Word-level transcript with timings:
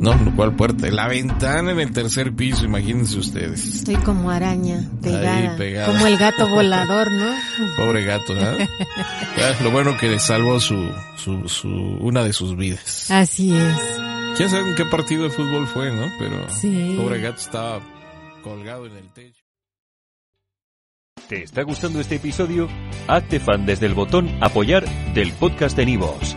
No, 0.00 0.34
¿cuál 0.34 0.56
puerta? 0.56 0.90
La 0.90 1.08
ventana 1.08 1.72
en 1.72 1.78
el 1.78 1.92
tercer 1.92 2.32
piso, 2.34 2.64
imagínense 2.64 3.18
ustedes. 3.18 3.66
Estoy 3.66 3.96
como 3.96 4.30
araña, 4.30 4.88
pegada. 5.02 5.52
Ahí, 5.52 5.58
pegada. 5.58 5.92
Como 5.92 6.06
el 6.06 6.16
gato 6.16 6.48
volador, 6.48 7.12
¿no? 7.12 7.30
Pobre 7.76 8.04
gato, 8.06 8.34
¿eh? 8.34 8.66
Ya, 9.36 9.62
lo 9.62 9.70
bueno 9.70 9.98
que 9.98 10.08
le 10.08 10.18
salvó 10.18 10.58
su, 10.58 10.90
su, 11.16 11.46
su, 11.50 11.68
una 11.68 12.24
de 12.24 12.32
sus 12.32 12.56
vidas. 12.56 13.10
Así 13.10 13.54
es. 13.54 13.76
¿Quién 14.38 14.48
sabe 14.48 14.70
en 14.70 14.74
qué 14.74 14.86
partido 14.86 15.24
de 15.24 15.30
fútbol 15.30 15.66
fue, 15.66 15.92
no? 15.94 16.10
Pero 16.18 16.48
Sí. 16.48 16.94
pobre 16.96 17.20
gato 17.20 17.38
estaba 17.38 17.80
colgado 18.42 18.86
en 18.86 18.96
el 18.96 19.12
techo. 19.12 19.42
¿Te 21.28 21.42
está 21.44 21.62
gustando 21.62 22.00
este 22.00 22.14
episodio? 22.16 22.68
Hazte 23.06 23.38
fan 23.38 23.66
desde 23.66 23.84
el 23.84 23.92
botón 23.94 24.30
Apoyar 24.40 24.84
del 25.12 25.30
podcast 25.34 25.76
de 25.76 25.84
Nivos. 25.84 26.36